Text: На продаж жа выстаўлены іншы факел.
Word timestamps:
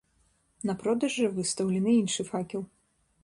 На 0.69 0.75
продаж 0.83 1.17
жа 1.17 1.29
выстаўлены 1.35 1.91
іншы 2.01 2.21
факел. 2.31 2.61